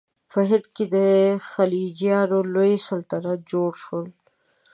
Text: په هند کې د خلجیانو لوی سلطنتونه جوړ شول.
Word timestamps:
په 0.31 0.39
هند 0.49 0.65
کې 0.75 0.85
د 0.95 0.95
خلجیانو 1.49 2.39
لوی 2.53 2.73
سلطنتونه 2.87 3.33
جوړ 3.51 3.69
شول. 3.83 4.07